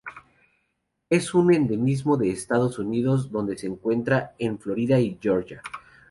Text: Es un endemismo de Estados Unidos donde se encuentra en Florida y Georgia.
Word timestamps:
Es 1.11 1.31
un 1.35 1.53
endemismo 1.53 2.17
de 2.17 2.31
Estados 2.31 2.79
Unidos 2.79 3.29
donde 3.31 3.55
se 3.55 3.67
encuentra 3.67 4.33
en 4.39 4.57
Florida 4.57 4.99
y 4.99 5.19
Georgia. 5.21 5.61